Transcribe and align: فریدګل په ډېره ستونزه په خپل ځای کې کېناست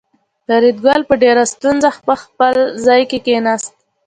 فریدګل 0.45 1.01
په 1.09 1.15
ډېره 1.23 1.43
ستونزه 1.53 1.89
په 2.07 2.13
خپل 2.23 2.55
ځای 2.85 3.01
کې 3.09 3.19
کېناست 3.25 3.73